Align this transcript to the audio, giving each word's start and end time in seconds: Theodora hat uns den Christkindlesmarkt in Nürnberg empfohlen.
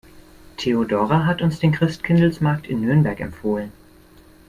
Theodora 0.57 1.27
hat 1.27 1.43
uns 1.43 1.59
den 1.59 1.73
Christkindlesmarkt 1.73 2.65
in 2.65 2.81
Nürnberg 2.81 3.19
empfohlen. 3.19 3.71